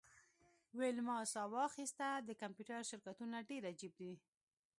[0.77, 4.13] ویلما ساه واخیسته د کمپیوټر شرکتونه ډیر عجیب دي